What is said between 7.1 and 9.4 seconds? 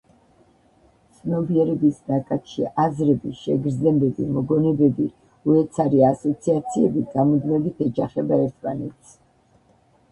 გამუდმებით ეჯახება ერთმანეთს.